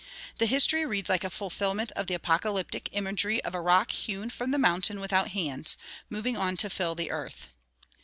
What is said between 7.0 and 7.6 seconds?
earth.